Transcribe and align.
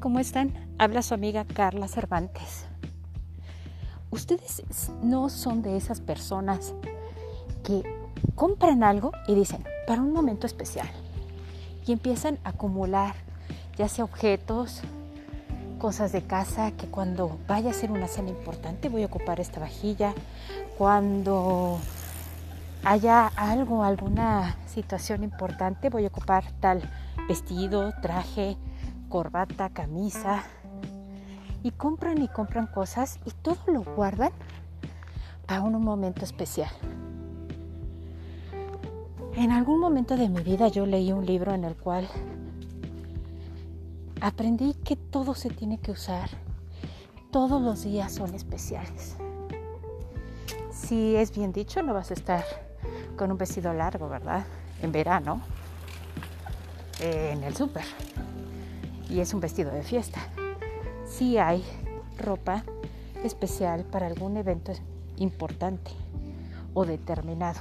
¿cómo 0.00 0.18
están? 0.18 0.52
Habla 0.78 1.02
su 1.02 1.14
amiga 1.14 1.44
Carla 1.44 1.88
Cervantes. 1.88 2.66
Ustedes 4.10 4.62
no 5.02 5.28
son 5.28 5.62
de 5.62 5.76
esas 5.76 6.00
personas 6.00 6.74
que 7.64 7.82
compran 8.34 8.82
algo 8.82 9.12
y 9.26 9.34
dicen, 9.34 9.64
para 9.86 10.02
un 10.02 10.12
momento 10.12 10.46
especial, 10.46 10.88
y 11.86 11.92
empiezan 11.92 12.38
a 12.44 12.50
acumular, 12.50 13.14
ya 13.76 13.88
sea 13.88 14.04
objetos, 14.04 14.82
cosas 15.78 16.12
de 16.12 16.22
casa, 16.22 16.72
que 16.72 16.86
cuando 16.86 17.38
vaya 17.46 17.70
a 17.70 17.74
ser 17.74 17.90
una 17.90 18.08
cena 18.08 18.30
importante 18.30 18.88
voy 18.88 19.02
a 19.02 19.06
ocupar 19.06 19.40
esta 19.40 19.60
vajilla, 19.60 20.14
cuando 20.78 21.78
haya 22.84 23.28
algo, 23.36 23.82
alguna 23.82 24.56
situación 24.66 25.24
importante, 25.24 25.90
voy 25.90 26.04
a 26.04 26.08
ocupar 26.08 26.44
tal 26.60 26.82
vestido, 27.28 27.92
traje, 28.02 28.56
corbata, 29.08 29.70
camisa. 29.70 30.44
Y 31.62 31.72
compran 31.72 32.22
y 32.22 32.28
compran 32.28 32.66
cosas 32.66 33.18
y 33.24 33.30
todo 33.30 33.58
lo 33.66 33.82
guardan 33.82 34.30
para 35.46 35.62
un 35.62 35.82
momento 35.82 36.24
especial. 36.24 36.70
En 39.34 39.50
algún 39.50 39.80
momento 39.80 40.16
de 40.16 40.28
mi 40.28 40.40
vida 40.40 40.68
yo 40.68 40.86
leí 40.86 41.12
un 41.12 41.26
libro 41.26 41.52
en 41.52 41.64
el 41.64 41.76
cual 41.76 42.08
aprendí 44.20 44.74
que 44.74 44.96
todo 44.96 45.34
se 45.34 45.50
tiene 45.50 45.78
que 45.78 45.92
usar. 45.92 46.30
Todos 47.30 47.60
los 47.60 47.84
días 47.84 48.12
son 48.12 48.34
especiales. 48.34 49.16
Si 50.70 51.16
es 51.16 51.34
bien 51.34 51.52
dicho, 51.52 51.82
no 51.82 51.92
vas 51.94 52.10
a 52.10 52.14
estar 52.14 52.44
con 53.16 53.30
un 53.30 53.38
vestido 53.38 53.72
largo, 53.72 54.08
¿verdad? 54.08 54.46
En 54.82 54.92
verano, 54.92 55.40
en 57.00 57.42
el 57.44 57.56
súper. 57.56 57.84
Y 59.08 59.20
es 59.20 59.34
un 59.34 59.40
vestido 59.40 59.70
de 59.70 59.82
fiesta. 59.82 60.20
Si 61.06 61.38
hay 61.38 61.64
ropa 62.18 62.64
especial 63.24 63.84
para 63.84 64.06
algún 64.06 64.36
evento 64.36 64.72
importante 65.16 65.90
o 66.74 66.84
determinado. 66.84 67.60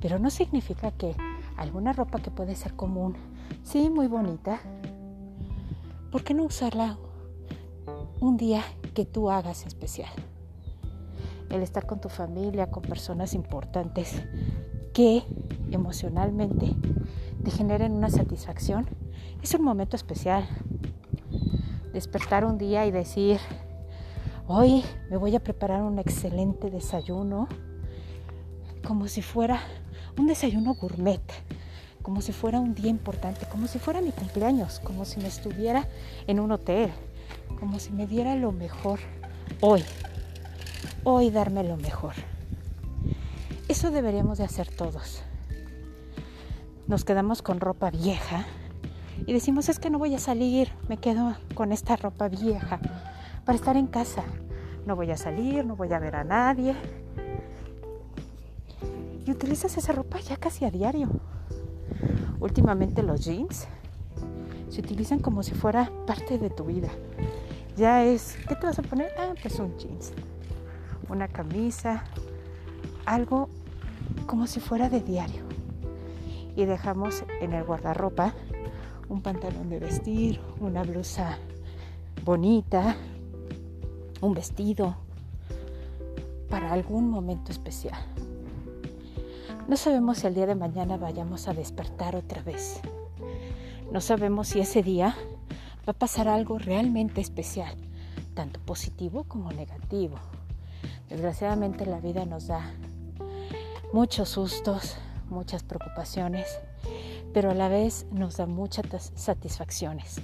Pero 0.00 0.18
no 0.18 0.30
significa 0.30 0.90
que 0.92 1.14
alguna 1.56 1.92
ropa 1.92 2.20
que 2.20 2.30
puede 2.30 2.56
ser 2.56 2.74
común, 2.74 3.16
sí, 3.62 3.90
muy 3.90 4.06
bonita, 4.06 4.60
¿por 6.10 6.24
qué 6.24 6.34
no 6.34 6.44
usarla 6.44 6.98
un 8.20 8.36
día 8.36 8.62
que 8.94 9.04
tú 9.04 9.30
hagas 9.30 9.66
especial? 9.66 10.10
el 11.50 11.62
estar 11.62 11.86
con 11.86 12.00
tu 12.00 12.08
familia, 12.08 12.70
con 12.70 12.82
personas 12.82 13.34
importantes 13.34 14.22
que 14.92 15.22
emocionalmente 15.70 16.74
te 17.44 17.50
generen 17.50 17.92
una 17.92 18.08
satisfacción, 18.08 18.88
es 19.42 19.54
un 19.54 19.62
momento 19.62 19.96
especial. 19.96 20.46
Despertar 21.92 22.44
un 22.44 22.58
día 22.58 22.86
y 22.86 22.90
decir, 22.90 23.38
hoy 24.46 24.84
me 25.10 25.16
voy 25.16 25.34
a 25.34 25.40
preparar 25.40 25.82
un 25.82 25.98
excelente 25.98 26.70
desayuno, 26.70 27.48
como 28.86 29.08
si 29.08 29.22
fuera 29.22 29.60
un 30.18 30.26
desayuno 30.26 30.74
gourmet, 30.74 31.22
como 32.02 32.20
si 32.20 32.32
fuera 32.32 32.60
un 32.60 32.74
día 32.74 32.90
importante, 32.90 33.46
como 33.46 33.66
si 33.66 33.78
fuera 33.78 34.00
mi 34.00 34.12
cumpleaños, 34.12 34.80
como 34.80 35.04
si 35.04 35.20
me 35.20 35.28
estuviera 35.28 35.88
en 36.26 36.40
un 36.40 36.52
hotel, 36.52 36.90
como 37.58 37.78
si 37.78 37.92
me 37.92 38.06
diera 38.06 38.36
lo 38.36 38.52
mejor 38.52 39.00
hoy, 39.60 39.82
hoy 41.04 41.30
darme 41.30 41.64
lo 41.64 41.76
mejor. 41.76 42.14
Eso 43.68 43.90
deberíamos 43.90 44.38
de 44.38 44.44
hacer 44.44 44.68
todos. 44.68 45.22
Nos 46.86 47.04
quedamos 47.04 47.40
con 47.40 47.60
ropa 47.60 47.90
vieja 47.90 48.46
y 49.26 49.32
decimos 49.32 49.68
es 49.68 49.78
que 49.78 49.90
no 49.90 49.98
voy 49.98 50.14
a 50.14 50.18
salir, 50.18 50.70
me 50.88 50.96
quedo 50.96 51.36
con 51.54 51.72
esta 51.72 51.96
ropa 51.96 52.28
vieja 52.28 52.80
para 53.44 53.56
estar 53.56 53.76
en 53.76 53.86
casa. 53.86 54.24
No 54.86 54.96
voy 54.96 55.10
a 55.10 55.16
salir, 55.16 55.64
no 55.64 55.76
voy 55.76 55.92
a 55.92 55.98
ver 55.98 56.16
a 56.16 56.24
nadie. 56.24 56.74
Y 59.26 59.30
utilizas 59.30 59.76
esa 59.76 59.92
ropa 59.92 60.18
ya 60.20 60.36
casi 60.36 60.64
a 60.64 60.70
diario. 60.70 61.08
Últimamente 62.40 63.02
los 63.02 63.24
jeans 63.24 63.68
se 64.68 64.80
utilizan 64.80 65.18
como 65.18 65.42
si 65.42 65.52
fuera 65.52 65.90
parte 66.06 66.38
de 66.38 66.50
tu 66.50 66.64
vida. 66.64 66.88
Ya 67.76 68.04
es, 68.04 68.36
¿qué 68.48 68.56
te 68.56 68.66
vas 68.66 68.78
a 68.78 68.82
poner? 68.82 69.12
Ah, 69.18 69.34
pues 69.42 69.58
un 69.58 69.76
jeans 69.76 70.12
una 71.10 71.28
camisa, 71.28 72.04
algo 73.04 73.48
como 74.26 74.46
si 74.46 74.60
fuera 74.60 74.88
de 74.88 75.00
diario. 75.00 75.42
Y 76.56 76.64
dejamos 76.64 77.24
en 77.40 77.52
el 77.52 77.64
guardarropa 77.64 78.32
un 79.10 79.20
pantalón 79.20 79.68
de 79.68 79.80
vestir, 79.80 80.40
una 80.60 80.84
blusa 80.84 81.36
bonita, 82.24 82.96
un 84.20 84.34
vestido 84.34 84.96
para 86.48 86.72
algún 86.72 87.10
momento 87.10 87.50
especial. 87.50 88.00
No 89.68 89.76
sabemos 89.76 90.18
si 90.18 90.28
el 90.28 90.34
día 90.34 90.46
de 90.46 90.54
mañana 90.54 90.96
vayamos 90.96 91.48
a 91.48 91.54
despertar 91.54 92.14
otra 92.16 92.42
vez. 92.42 92.80
No 93.92 94.00
sabemos 94.00 94.48
si 94.48 94.60
ese 94.60 94.82
día 94.82 95.16
va 95.88 95.92
a 95.92 95.98
pasar 95.98 96.28
algo 96.28 96.58
realmente 96.58 97.20
especial, 97.20 97.74
tanto 98.34 98.60
positivo 98.60 99.24
como 99.24 99.50
negativo. 99.50 100.18
Desgraciadamente 101.08 101.84
la 101.84 102.00
vida 102.00 102.24
nos 102.26 102.46
da 102.46 102.72
muchos 103.92 104.28
sustos, 104.28 104.96
muchas 105.28 105.64
preocupaciones, 105.64 106.46
pero 107.32 107.50
a 107.50 107.54
la 107.54 107.68
vez 107.68 108.06
nos 108.10 108.36
da 108.36 108.46
muchas 108.46 109.12
satisfacciones, 109.14 110.20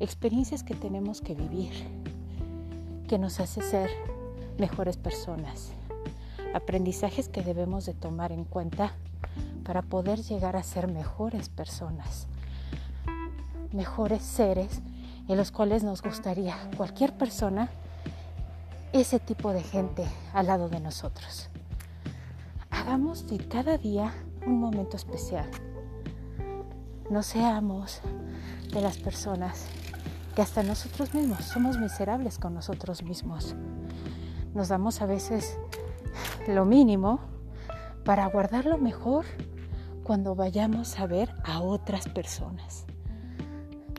experiencias 0.00 0.62
que 0.62 0.74
tenemos 0.74 1.20
que 1.20 1.34
vivir, 1.34 1.72
que 3.08 3.18
nos 3.18 3.40
hace 3.40 3.62
ser 3.62 3.90
mejores 4.58 4.96
personas, 4.96 5.72
aprendizajes 6.54 7.28
que 7.28 7.42
debemos 7.42 7.86
de 7.86 7.94
tomar 7.94 8.32
en 8.32 8.44
cuenta 8.44 8.92
para 9.64 9.82
poder 9.82 10.22
llegar 10.22 10.56
a 10.56 10.62
ser 10.62 10.88
mejores 10.88 11.48
personas, 11.48 12.26
mejores 13.72 14.22
seres 14.22 14.80
en 15.28 15.36
los 15.36 15.50
cuales 15.50 15.82
nos 15.84 16.02
gustaría 16.02 16.56
cualquier 16.76 17.16
persona 17.16 17.70
ese 18.92 19.18
tipo 19.18 19.52
de 19.52 19.62
gente 19.62 20.04
al 20.34 20.46
lado 20.46 20.68
de 20.68 20.80
nosotros. 20.80 21.48
Hagamos 22.70 23.28
de 23.28 23.38
cada 23.38 23.78
día 23.78 24.12
un 24.46 24.60
momento 24.60 24.96
especial. 24.96 25.48
No 27.12 27.22
seamos 27.22 28.00
de 28.72 28.80
las 28.80 28.96
personas 28.96 29.66
que 30.34 30.40
hasta 30.40 30.62
nosotros 30.62 31.12
mismos 31.12 31.44
somos 31.44 31.78
miserables 31.78 32.38
con 32.38 32.54
nosotros 32.54 33.02
mismos. 33.02 33.54
Nos 34.54 34.68
damos 34.68 35.02
a 35.02 35.06
veces 35.06 35.58
lo 36.48 36.64
mínimo 36.64 37.20
para 38.06 38.26
guardar 38.26 38.64
lo 38.64 38.78
mejor 38.78 39.26
cuando 40.02 40.34
vayamos 40.34 40.98
a 40.98 41.06
ver 41.06 41.34
a 41.44 41.60
otras 41.60 42.08
personas. 42.08 42.86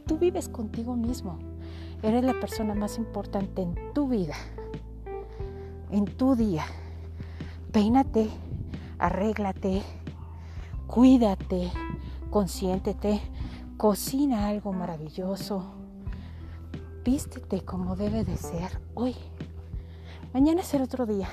Tú 0.08 0.18
vives 0.18 0.50
contigo 0.50 0.96
mismo. 0.96 1.38
Eres 2.02 2.24
la 2.24 2.34
persona 2.40 2.74
más 2.74 2.98
importante 2.98 3.62
en 3.62 3.76
tu 3.94 4.10
vida 4.10 4.36
en 5.92 6.06
tu 6.06 6.36
día. 6.36 6.66
Peínate, 7.72 8.28
arréglate, 8.98 9.84
cuídate, 10.88 11.72
consiéntete, 12.34 13.22
cocina 13.78 14.48
algo 14.48 14.74
maravilloso, 14.74 15.76
vístete 17.06 17.64
como 17.64 17.96
debe 17.96 18.24
de 18.24 18.38
ser 18.38 18.82
hoy. 18.96 19.16
Mañana 20.34 20.64
será 20.64 20.86
otro 20.86 21.06
día. 21.06 21.30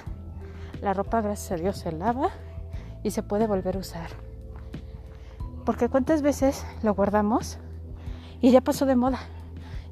La 0.82 0.92
ropa, 0.92 1.22
gracias 1.22 1.52
a 1.52 1.62
Dios, 1.62 1.78
se 1.78 1.92
lava 1.92 2.28
y 3.02 3.12
se 3.12 3.22
puede 3.22 3.46
volver 3.46 3.76
a 3.76 3.78
usar. 3.78 4.10
Porque 5.64 5.88
cuántas 5.88 6.20
veces 6.20 6.66
lo 6.82 6.92
guardamos 6.92 7.56
y 8.42 8.50
ya 8.50 8.60
pasó 8.60 8.84
de 8.84 8.94
moda. 8.94 9.20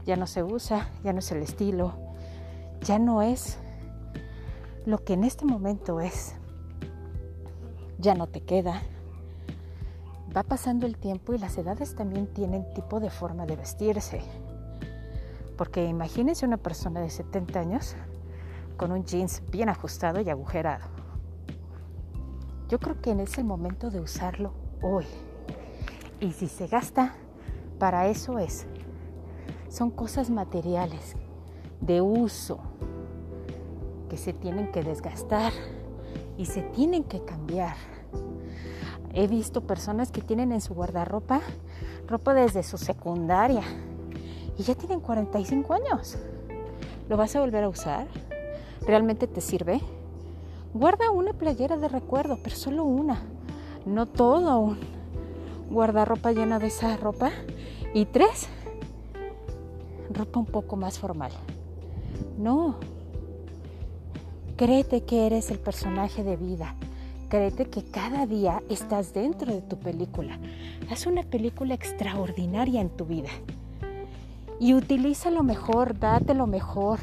Ya 0.05 0.17
no 0.17 0.27
se 0.27 0.43
usa, 0.43 0.91
ya 1.05 1.15
no 1.15 1.21
es 1.21 1.33
el 1.33 1.41
estilo, 1.41 1.95
ya 2.83 2.99
no 2.99 3.23
es 3.23 3.57
lo 4.85 5.03
que 5.05 5.15
en 5.15 5.25
este 5.25 5.47
momento 5.47 6.03
es. 6.03 6.35
Ya 7.99 8.15
no 8.15 8.27
te 8.27 8.43
queda. 8.43 8.83
Va 10.39 10.45
pasando 10.45 10.87
el 10.87 10.97
tiempo 10.97 11.35
y 11.35 11.39
las 11.39 11.59
edades 11.59 11.97
también 11.97 12.29
tienen 12.29 12.73
tipo 12.73 13.01
de 13.01 13.11
forma 13.11 13.45
de 13.45 13.57
vestirse. 13.57 14.21
Porque 15.57 15.85
imagínense 15.85 16.47
una 16.47 16.59
persona 16.59 17.01
de 17.01 17.11
70 17.11 17.59
años 17.59 17.97
con 18.77 18.93
un 18.93 19.05
jeans 19.05 19.43
bien 19.51 19.69
ajustado 19.69 20.21
y 20.21 20.31
agujerado. 20.31 20.87
Yo 22.69 22.79
creo 22.79 23.01
que 23.01 23.21
es 23.21 23.37
el 23.37 23.47
momento 23.47 23.91
de 23.91 23.99
usarlo 23.99 24.53
hoy. 24.81 25.07
Y 26.21 26.31
si 26.31 26.47
se 26.47 26.69
gasta, 26.69 27.15
para 27.81 28.07
eso 28.07 28.39
es. 28.39 28.65
Son 29.69 29.91
cosas 29.91 30.31
materiales, 30.31 31.17
de 31.81 32.01
uso, 32.01 32.61
que 34.09 34.17
se 34.17 34.35
tienen 34.35 34.71
que 34.71 34.85
desgastar 34.85 35.53
y 36.37 36.47
se 36.47 36.63
tienen 36.63 37.03
que 37.03 37.25
cambiar. 37.25 37.98
He 39.15 39.27
visto 39.27 39.63
personas 39.63 40.11
que 40.11 40.21
tienen 40.21 40.53
en 40.53 40.61
su 40.61 40.75
guardarropa 40.75 41.41
ropa 42.09 42.33
desde 42.35 42.63
su 42.63 42.79
secundaria 42.79 43.63
y 44.57 44.63
ya 44.63 44.75
tienen 44.75 45.01
45 45.01 45.75
años. 45.75 46.19
¿Lo 47.09 47.17
vas 47.17 47.37
a 47.37 47.41
volver 47.41 47.65
a 47.65 47.69
usar? 47.69 48.07
¿Realmente 48.87 49.27
te 49.27 49.41
sirve? 49.41 49.81
Guarda 50.75 51.11
una 51.11 51.33
playera 51.33 51.77
de 51.77 51.89
recuerdo, 51.89 52.39
pero 52.43 52.57
solo 52.57 52.85
una, 52.85 53.23
no 53.87 54.07
todo 54.07 54.59
un 54.59 54.79
guardarropa 55.71 56.33
llena 56.33 56.59
de 56.59 56.69
esa 56.69 56.97
ropa. 56.97 57.31
Y 57.95 58.07
tres, 58.07 58.49
ropa 60.11 60.41
un 60.41 60.47
poco 60.47 60.77
más 60.77 60.99
formal. 60.99 61.33
No, 62.39 62.77
créete 64.57 65.05
que 65.05 65.27
eres 65.27 65.51
el 65.51 65.59
personaje 65.59 66.25
de 66.25 66.37
vida. 66.37 66.75
Créete 67.29 67.67
que 67.67 67.85
cada 67.85 68.25
día 68.25 68.63
estás 68.71 69.13
dentro 69.13 69.53
de 69.53 69.61
tu 69.61 69.79
película. 69.79 70.39
Haz 70.91 71.07
una 71.07 71.23
película 71.23 71.75
extraordinaria 71.75 72.81
en 72.81 72.89
tu 72.89 73.05
vida. 73.05 73.29
Y 74.59 74.73
utiliza 74.73 75.31
lo 75.31 75.43
mejor, 75.43 75.99
date 75.99 76.33
lo 76.33 76.47
mejor. 76.47 77.01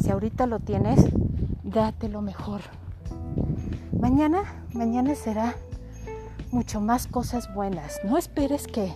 Si 0.00 0.10
ahorita 0.10 0.46
lo 0.46 0.58
tienes, 0.58 1.06
date 1.62 2.08
lo 2.08 2.22
mejor. 2.22 2.62
Mañana, 4.00 4.64
mañana 4.72 5.14
será 5.14 5.54
mucho 6.50 6.80
más 6.80 7.06
cosas 7.06 7.52
buenas. 7.54 8.00
No 8.04 8.16
esperes 8.16 8.66
que, 8.66 8.90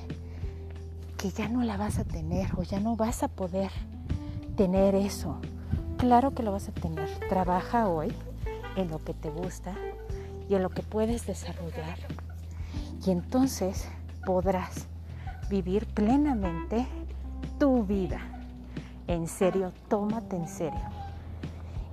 que 1.18 1.32
ya 1.32 1.48
no 1.48 1.64
la 1.64 1.76
vas 1.76 1.98
a 1.98 2.04
tener 2.04 2.48
o 2.56 2.62
ya 2.62 2.80
no 2.80 2.96
vas 2.96 3.22
a 3.22 3.28
poder 3.28 3.70
tener 4.56 4.94
eso. 4.94 5.36
Claro 5.98 6.30
que 6.30 6.42
lo 6.42 6.52
vas 6.52 6.70
a 6.70 6.72
tener. 6.72 7.10
Trabaja 7.28 7.88
hoy 7.88 8.10
en 8.76 8.88
lo 8.88 9.04
que 9.04 9.12
te 9.12 9.28
gusta 9.28 9.76
y 10.48 10.54
en 10.54 10.62
lo 10.62 10.70
que 10.70 10.82
puedes 10.82 11.26
desarrollar. 11.26 11.98
Y 13.04 13.10
entonces 13.10 13.88
podrás 14.24 14.86
vivir 15.48 15.86
plenamente 15.86 16.86
tu 17.58 17.84
vida. 17.84 18.20
En 19.06 19.28
serio, 19.28 19.72
tómate 19.88 20.36
en 20.36 20.48
serio 20.48 20.80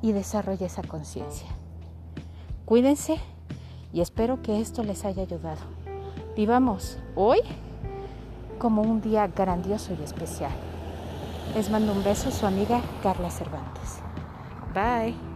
y 0.02 0.12
desarrolla 0.12 0.68
esa 0.68 0.84
conciencia. 0.84 1.48
Cuídense 2.66 3.20
y 3.92 4.02
espero 4.02 4.42
que 4.42 4.60
esto 4.60 4.84
les 4.84 5.06
haya 5.06 5.24
ayudado. 5.24 5.62
Vivamos 6.36 6.98
hoy 7.16 7.40
como 8.58 8.82
un 8.82 9.02
día 9.02 9.28
grandioso 9.28 9.94
y 10.00 10.04
especial. 10.04 10.52
Les 11.56 11.70
mando 11.70 11.92
un 11.92 12.04
beso, 12.04 12.32
su 12.32 12.46
amiga 12.46 12.82
Carla 13.04 13.30
Cervantes. 13.30 14.00
Bye. 14.74 15.33